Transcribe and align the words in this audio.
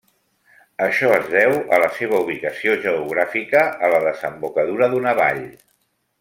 Això 0.85 1.11
es 1.17 1.27
deu 1.33 1.53
a 1.77 1.79
la 1.83 1.89
seva 1.97 2.21
ubicació 2.25 2.79
geogràfica 2.87 3.63
a 3.89 3.93
la 3.93 4.01
desembocadura 4.09 4.89
d'una 4.95 5.15
vall. 5.23 5.47